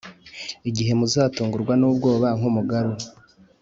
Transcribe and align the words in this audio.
Igihe 0.69 0.91
muzatungurwa 0.99 1.73
n’ubwoba 1.77 2.27
nk’umugaru 2.37 2.91